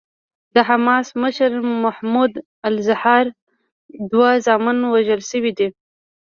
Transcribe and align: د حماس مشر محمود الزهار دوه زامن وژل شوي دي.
د 0.55 0.57
حماس 0.69 1.07
مشر 1.21 1.51
محمود 1.83 2.33
الزهار 2.69 3.25
دوه 4.11 4.31
زامن 4.45 4.77
وژل 4.93 5.21
شوي 5.31 5.51
دي. 5.57 5.67